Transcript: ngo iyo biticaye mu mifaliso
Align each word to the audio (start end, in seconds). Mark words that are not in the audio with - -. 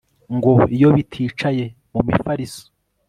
ngo 0.35 0.53
iyo 0.75 0.89
biticaye 0.95 1.65
mu 1.93 2.01
mifaliso 2.07 2.63